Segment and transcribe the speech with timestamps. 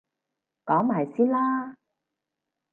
[0.65, 1.75] 講埋先啦